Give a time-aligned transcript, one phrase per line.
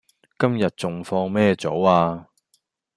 [0.39, 2.27] 今日仲放咩早呀